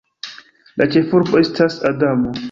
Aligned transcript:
La 0.81 0.87
ĉefurbo 0.95 1.41
estas 1.47 1.77
Adamo. 1.91 2.33